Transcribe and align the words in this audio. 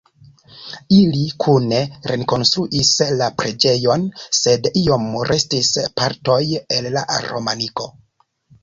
Ili 0.99 1.19
kune 1.43 1.81
rekonstruis 2.11 2.93
la 3.21 3.29
preĝejon, 3.43 4.09
sed 4.41 4.71
iom 4.85 5.09
restis 5.35 5.71
partoj 6.03 6.45
el 6.65 6.95
la 6.99 7.09
romaniko. 7.31 7.93